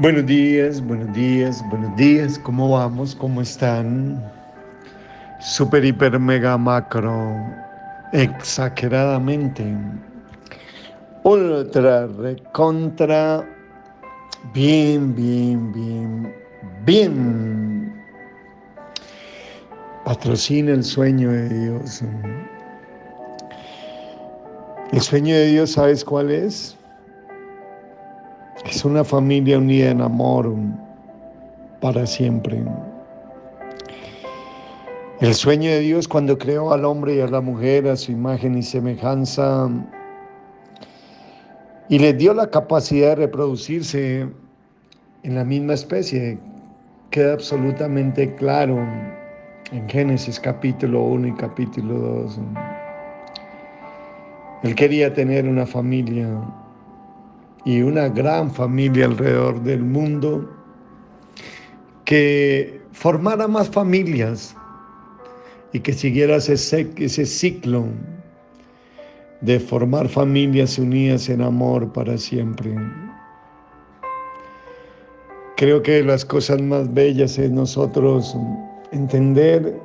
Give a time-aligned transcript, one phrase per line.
[0.00, 2.38] Buenos días, buenos días, buenos días.
[2.38, 3.14] ¿Cómo vamos?
[3.14, 4.18] ¿Cómo están?
[5.40, 7.36] Super, hiper, mega, macro.
[8.14, 9.62] Exageradamente.
[11.22, 13.46] Ultra, recontra.
[14.54, 16.34] Bien, bien, bien,
[16.86, 18.02] bien.
[20.06, 22.02] Patrocina el sueño de Dios.
[24.92, 26.79] El sueño de Dios, ¿sabes cuál es?
[28.70, 30.54] Es una familia unida en amor
[31.80, 32.62] para siempre.
[35.20, 38.56] El sueño de Dios cuando creó al hombre y a la mujer a su imagen
[38.56, 39.68] y semejanza
[41.88, 44.28] y les dio la capacidad de reproducirse
[45.24, 46.38] en la misma especie,
[47.10, 48.78] queda absolutamente claro
[49.72, 52.38] en Génesis capítulo 1 y capítulo 2.
[54.62, 56.28] Él quería tener una familia
[57.64, 60.48] y una gran familia alrededor del mundo
[62.04, 64.56] que formara más familias
[65.72, 67.84] y que siguiera ese, ese ciclo
[69.40, 72.74] de formar familias unidas en amor para siempre.
[75.56, 78.36] Creo que las cosas más bellas es nosotros
[78.92, 79.78] entender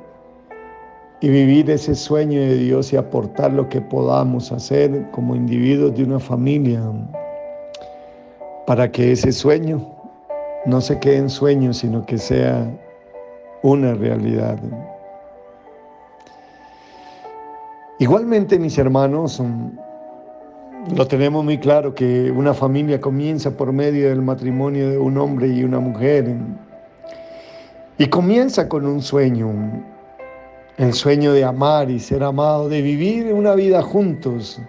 [1.20, 6.04] y vivir ese sueño de Dios y aportar lo que podamos hacer como individuos de
[6.04, 6.82] una familia
[8.66, 9.80] para que ese sueño
[10.66, 12.68] no se quede en sueño, sino que sea
[13.62, 14.58] una realidad.
[17.98, 19.40] Igualmente, mis hermanos,
[20.94, 25.48] lo tenemos muy claro que una familia comienza por medio del matrimonio de un hombre
[25.48, 26.34] y una mujer.
[27.98, 29.50] Y comienza con un sueño,
[30.76, 34.60] el sueño de amar y ser amado, de vivir una vida juntos,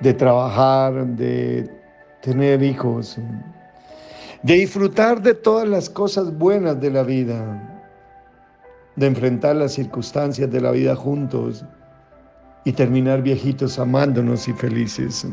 [0.00, 1.77] de trabajar, de
[2.20, 3.18] tener hijos,
[4.42, 7.84] de disfrutar de todas las cosas buenas de la vida,
[8.96, 11.64] de enfrentar las circunstancias de la vida juntos
[12.64, 15.26] y terminar viejitos amándonos y felices.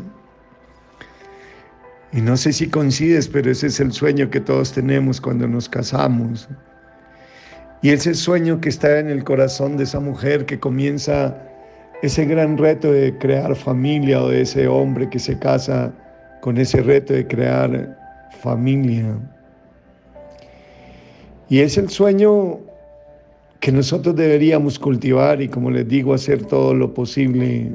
[2.14, 5.68] Y no sé si coincides, pero ese es el sueño que todos tenemos cuando nos
[5.68, 6.48] casamos.
[7.82, 11.36] Y ese sueño que está en el corazón de esa mujer que comienza
[12.02, 15.92] ese gran reto de crear familia o de ese hombre que se casa
[16.46, 17.98] con ese reto de crear
[18.40, 19.18] familia.
[21.50, 22.60] Y es el sueño
[23.60, 27.74] que nosotros deberíamos cultivar y como les digo, hacer todo lo posible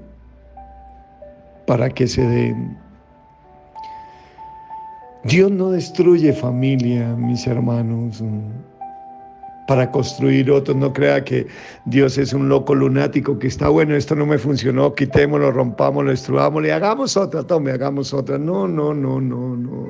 [1.67, 2.79] para que se den.
[5.25, 8.23] Dios no destruye familia, mis hermanos
[9.71, 10.77] para construir otros.
[10.77, 11.47] No crea que
[11.85, 16.67] Dios es un loco lunático que está bueno, esto no me funcionó, quitémoslo, rompámoslo, destruyámoslo
[16.67, 18.37] y hagamos otra, tome, hagamos otra.
[18.37, 19.87] No, no, no, no, no.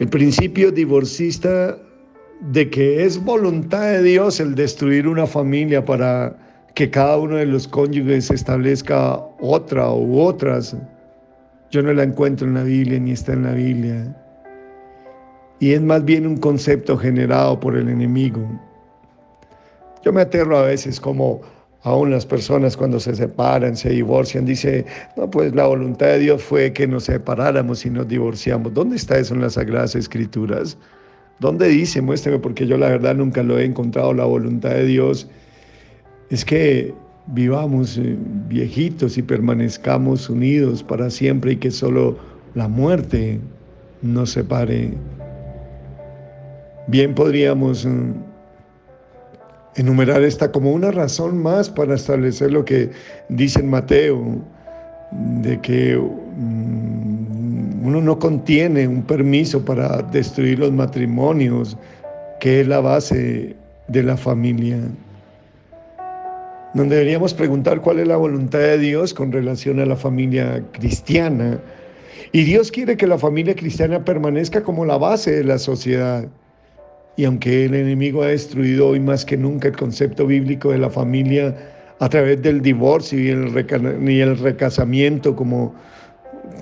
[0.00, 1.78] El principio divorcista
[2.40, 6.36] de que es voluntad de Dios el destruir una familia para
[6.74, 10.76] que cada uno de los cónyuges establezca otra u otras.
[11.70, 14.25] Yo no la encuentro en la Biblia ni está en la Biblia
[15.60, 18.40] y es más bien un concepto generado por el enemigo.
[20.04, 21.40] Yo me aterro a veces como
[21.82, 24.84] aún las personas cuando se separan, se divorcian, dice,
[25.16, 28.74] no, pues la voluntad de Dios fue que nos separáramos y nos divorciamos.
[28.74, 30.76] ¿Dónde está eso en las Sagradas Escrituras?
[31.38, 32.00] ¿Dónde dice?
[32.00, 34.12] Muéstrame, porque yo la verdad nunca lo he encontrado.
[34.14, 35.28] La voluntad de Dios
[36.30, 36.92] es que
[37.28, 38.16] vivamos eh,
[38.48, 42.16] viejitos y permanezcamos unidos para siempre y que solo
[42.54, 43.38] la muerte
[44.02, 44.94] nos separe
[46.88, 48.12] Bien podríamos mm,
[49.74, 52.90] enumerar esta como una razón más para establecer lo que
[53.28, 54.40] dice en Mateo,
[55.42, 61.76] de que mm, uno no contiene un permiso para destruir los matrimonios,
[62.38, 63.56] que es la base
[63.88, 64.78] de la familia.
[66.74, 71.58] Donde deberíamos preguntar cuál es la voluntad de Dios con relación a la familia cristiana.
[72.32, 76.28] Y Dios quiere que la familia cristiana permanezca como la base de la sociedad.
[77.16, 80.90] Y aunque el enemigo ha destruido hoy más que nunca el concepto bíblico de la
[80.90, 81.56] familia
[81.98, 85.74] a través del divorcio y el, y el recasamiento como,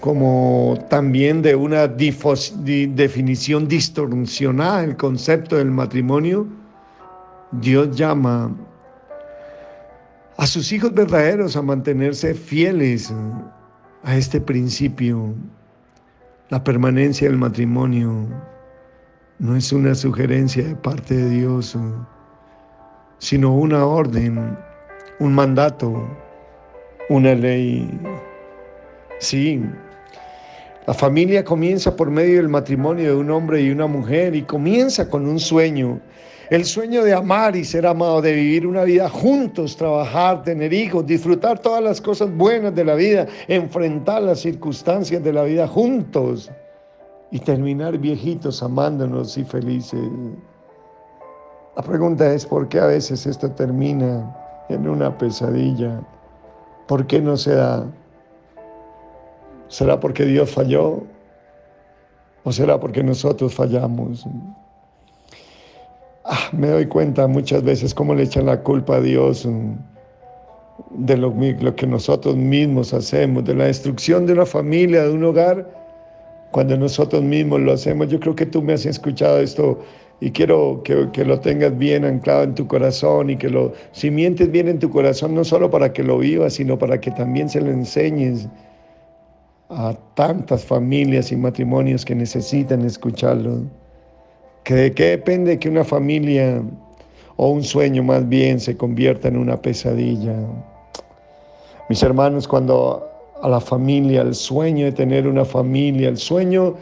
[0.01, 6.47] como también de una definición distorsionada del concepto del matrimonio,
[7.51, 8.55] Dios llama
[10.37, 13.13] a sus hijos verdaderos a mantenerse fieles
[14.05, 15.35] a este principio,
[16.51, 18.27] la permanencia del matrimonio
[19.39, 21.77] no es una sugerencia de parte de Dios,
[23.19, 24.57] sino una orden,
[25.19, 26.09] un mandato,
[27.09, 27.91] una ley.
[29.19, 29.63] Sí,
[30.87, 35.09] La familia comienza por medio del matrimonio de un hombre y una mujer y comienza
[35.09, 35.99] con un sueño.
[36.51, 41.07] El sueño de amar y ser amado, de vivir una vida juntos, trabajar, tener hijos,
[41.07, 46.51] disfrutar todas las cosas buenas de la vida, enfrentar las circunstancias de la vida juntos
[47.35, 50.09] y terminar viejitos amándonos y felices.
[51.75, 56.01] La pregunta es, ¿por qué a veces esto termina en una pesadilla?
[56.87, 57.87] ¿Por qué no se da?
[59.67, 61.03] ¿Será porque Dios falló?
[62.45, 64.25] ¿O será porque nosotros fallamos?
[66.25, 69.45] Ah, me doy cuenta muchas veces cómo le echan la culpa a Dios
[70.91, 71.35] de lo,
[71.75, 75.84] que nosotros mismos hacemos, de la destrucción de una familia, de un hogar,
[76.55, 78.07] cuando nosotros mismos lo hacemos.
[78.07, 79.81] Yo creo que tú me has escuchado esto
[80.21, 83.73] y quiero que, lo tengas bien anclado en tu corazón y que lo
[84.05, 87.49] mientes bien en tu corazón, no solo para que lo vivas, sino para que también
[87.49, 88.47] se lo enseñes
[89.69, 93.63] a tantas familias y matrimonios que necesitan escucharlo.
[94.65, 96.63] ¿De qué depende que una familia
[97.35, 100.37] o un sueño más bien se convierta en una pesadilla?
[101.89, 103.11] Mis hermanos, cuando
[103.45, 106.77] a la familia, el sueño de tener una familia, el sueño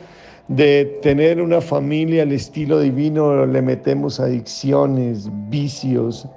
[0.47, 6.29] de tener una familia al estilo divino, le metemos adicciones, vicios,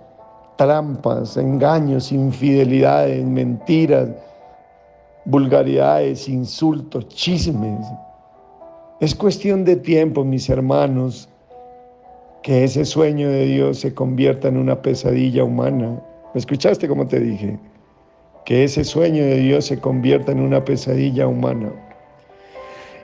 [0.57, 4.09] trampas, engaños, infidelidades, mentiras,
[5.25, 7.85] vulgaridades, insultos, chismes.
[8.99, 11.29] Es cuestión de tiempo, mis hermanos,
[12.41, 16.01] que ese sueño de Dios se convierta en una pesadilla humana.
[16.33, 17.59] ¿Me escuchaste como te dije?
[18.45, 21.71] Que ese sueño de Dios se convierta en una pesadilla humana.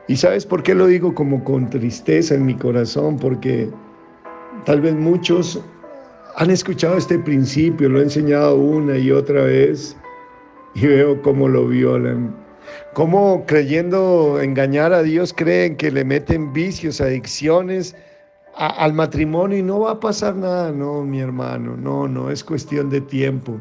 [0.08, 3.18] ¿Y sabes por qué lo digo como con tristeza en mi corazón?
[3.18, 3.70] Porque
[4.66, 5.62] tal vez muchos
[6.36, 9.98] han escuchado este principio, lo he enseñado una y otra vez,
[10.76, 12.36] y veo cómo lo violan.
[12.94, 17.96] Cómo creyendo engañar a Dios creen que le meten vicios, adicciones
[18.56, 20.72] al matrimonio y no va a pasar nada.
[20.72, 23.60] No, mi hermano, no, no, es cuestión de tiempo.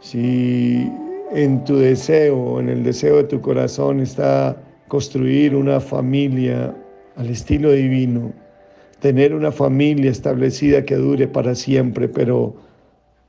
[0.00, 0.90] Si
[1.32, 4.56] en tu deseo, en el deseo de tu corazón está
[4.88, 6.74] construir una familia
[7.16, 8.32] al estilo divino,
[9.00, 12.54] tener una familia establecida que dure para siempre, pero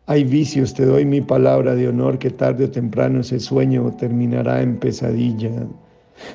[0.06, 4.62] hay vicios, te doy mi palabra de honor que tarde o temprano ese sueño terminará
[4.62, 5.52] en pesadilla.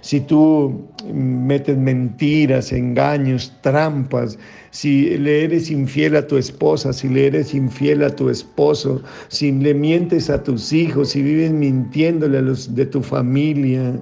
[0.01, 4.39] Si tú metes mentiras, engaños, trampas,
[4.71, 9.53] si le eres infiel a tu esposa, si le eres infiel a tu esposo, si
[9.53, 14.01] le mientes a tus hijos, si vives mintiéndole a los de tu familia,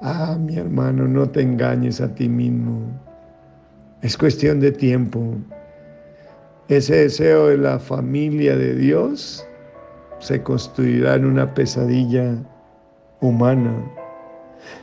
[0.00, 2.80] ah, mi hermano, no te engañes a ti mismo.
[4.02, 5.36] Es cuestión de tiempo.
[6.68, 9.46] Ese deseo de la familia de Dios
[10.18, 12.36] se construirá en una pesadilla
[13.20, 13.72] humana.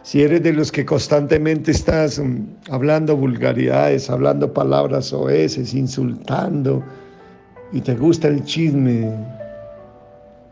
[0.04, 6.83] Si eres de los que constantemente estás mm, hablando vulgaridades, hablando palabras oeces, insultando
[7.72, 9.12] y te gusta el chisme,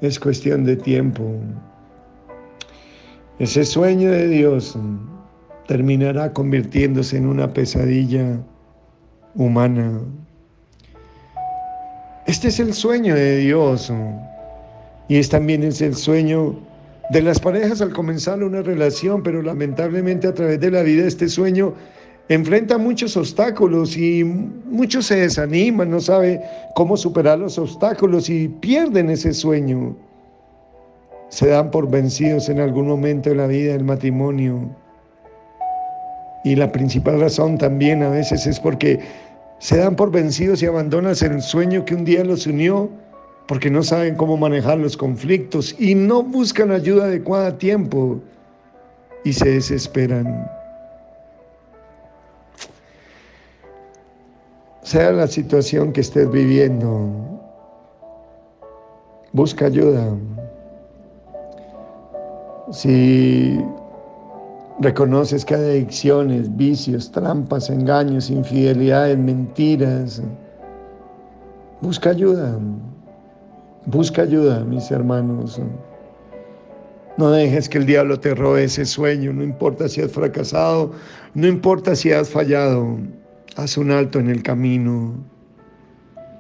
[0.01, 1.33] es cuestión de tiempo.
[3.39, 4.97] Ese sueño de Dios mm,
[5.67, 8.37] terminará convirtiéndose en una pesadilla
[9.35, 9.99] humana.
[12.27, 13.91] Este es el sueño de Dios
[15.07, 16.69] y es también es el sueño
[17.09, 21.27] de las parejas al comenzar una relación, pero lamentablemente a través de la vida este
[21.27, 21.73] sueño
[22.29, 26.42] enfrenta muchos obstáculos y muchos se desaniman, no sabe
[26.75, 29.95] cómo superar los obstáculos y pierden ese sueño.
[31.30, 34.75] Se dan por vencidos en algún momento de la vida del matrimonio.
[36.44, 38.99] Y la principal razón también a veces es porque
[39.57, 42.89] se dan por vencidos y abandonan el sueño que un día los unió
[43.49, 48.21] porque no saben cómo manejar los conflictos y no buscan ayuda adecuada a tiempo
[49.23, 50.47] y se desesperan.
[54.83, 57.09] Sea la situación que estés viviendo,
[59.33, 60.15] busca ayuda.
[62.71, 63.59] Si
[64.81, 70.21] Reconoces que hay adicciones, vicios, trampas, engaños, infidelidades, mentiras.
[71.81, 72.57] Busca ayuda.
[73.86, 75.62] Busca ayuda, mis hermanos.
[77.18, 79.33] No dejes que el diablo te robe ese sueño.
[79.33, 80.92] No importa si has fracasado,
[81.33, 82.98] no importa si has fallado.
[83.56, 85.14] Haz un alto en el camino.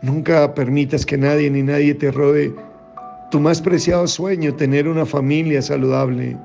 [0.01, 2.53] Nunca permitas que nadie ni nadie te robe
[3.31, 6.37] tu más preciado sueño, tener una familia saludable.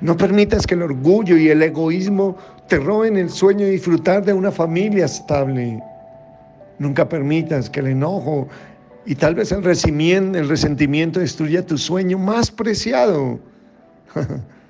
[0.00, 2.36] No permitas que el orgullo y el egoísmo
[2.68, 5.82] te roben el sueño de disfrutar de una familia estable.
[6.78, 8.48] Nunca permitas que el enojo
[9.06, 13.40] y tal vez el el resentimiento destruya tu sueño más preciado.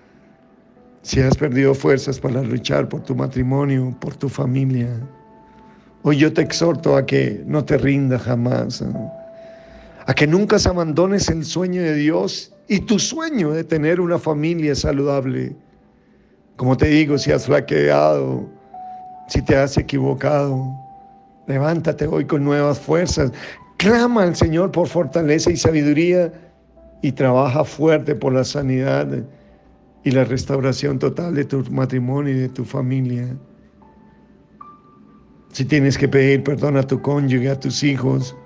[1.02, 4.88] Si has perdido fuerzas para luchar por tu matrimonio, por tu familia,
[6.02, 8.84] hoy yo te exhorto a que no te rindas jamás,
[10.06, 14.74] a que nunca abandones el sueño de Dios y tu sueño de tener una familia
[14.74, 15.56] saludable.
[16.56, 18.46] Como te digo, si has flaqueado,
[19.28, 20.70] si te has equivocado,
[21.46, 23.32] levántate hoy con nuevas fuerzas.
[23.80, 26.30] Clama al Señor por fortaleza y sabiduría
[27.00, 29.08] y trabaja fuerte por la sanidad
[30.04, 33.34] y la restauración total de tu matrimonio y de tu familia.
[35.52, 38.36] Si tienes que pedir perdón a tu cónyuge, a tus hijos,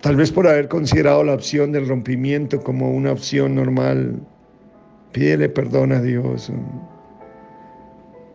[0.00, 4.14] tal vez por haber considerado la opción del rompimiento como una opción normal,
[5.10, 6.52] pídele perdón a Dios.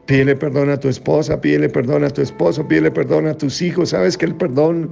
[0.09, 3.89] Pídele perdón a tu esposa, pídele perdón a tu esposo, pídele perdón a tus hijos.
[3.89, 4.89] Sabes que el perdón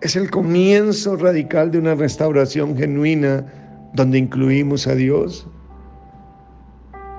[0.00, 3.44] es el comienzo radical de una restauración genuina
[3.92, 5.46] donde incluimos a Dios.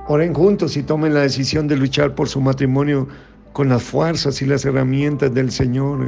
[0.08, 3.08] Oren juntos y tomen la decisión de luchar por su matrimonio
[3.54, 6.00] con las fuerzas y las herramientas del Señor.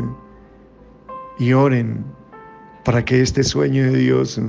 [1.38, 2.04] Y oren
[2.84, 4.42] para que este sueño de Dios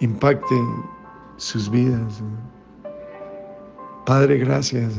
[0.00, 0.56] impacte
[1.36, 2.22] sus vidas.
[4.06, 4.98] Padre, gracias.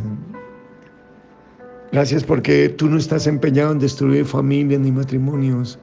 [1.92, 5.80] Gracias porque tú no estás empeñado en destruir familias ni matrimonios,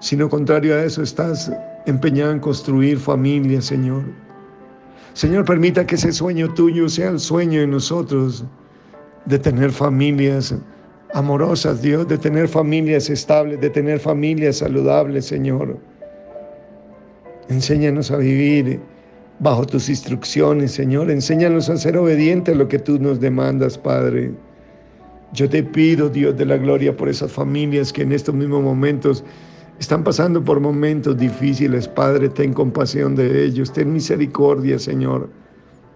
[0.00, 1.52] sino contrario a eso estás
[1.86, 4.04] empeñado en construir familias, Señor.
[5.12, 8.44] Señor, permita que ese sueño tuyo sea el sueño de nosotros,
[9.26, 10.54] de tener familias
[11.12, 15.78] amorosas, Dios, de tener familias estables, de tener familias saludables, Señor.
[17.50, 18.80] Enséñanos a vivir
[19.40, 21.10] bajo tus instrucciones, Señor.
[21.10, 24.32] Enséñanos a ser obedientes a lo que tú nos demandas, Padre.
[25.32, 29.24] Yo te pido, Dios de la gloria, por esas familias que en estos mismos momentos
[29.78, 31.86] están pasando por momentos difíciles.
[31.86, 35.28] Padre, ten compasión de ellos, ten misericordia, Señor.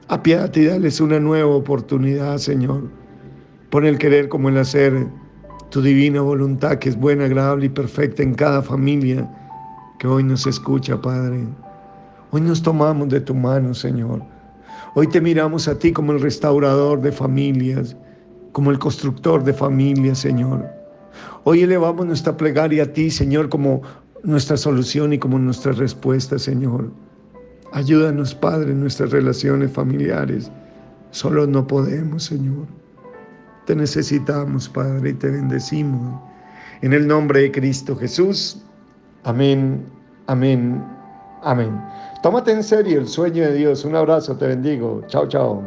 [0.09, 2.91] Apiádate y dales una nueva oportunidad, Señor.
[3.71, 5.07] Pon el querer como el hacer,
[5.71, 9.27] tu divina voluntad que es buena, agradable y perfecta en cada familia
[9.99, 11.47] que hoy nos escucha, Padre.
[12.31, 14.23] Hoy nos tomamos de tu mano, Señor.
[14.95, 17.97] Hoy te miramos a ti como el restaurador de familias
[18.53, 20.67] como el constructor de familia, Señor.
[21.45, 23.83] Hoy elevamos nuestra plegaria a ti, Señor, como
[24.23, 26.91] nuestra solución y como nuestra respuesta, Señor.
[27.73, 30.51] Ayúdanos, Padre, en nuestras relaciones familiares.
[31.11, 32.67] Solo no podemos, Señor.
[33.67, 36.21] Te necesitamos, Padre, y te bendecimos.
[36.83, 38.63] En el nombre de Cristo Jesús.
[39.25, 39.85] Amén,
[40.27, 40.85] amén,
[41.43, 41.81] amén.
[42.23, 43.85] Tómate en serio el sueño de Dios.
[43.85, 45.03] Un abrazo, te bendigo.
[45.07, 45.61] Chao, chao.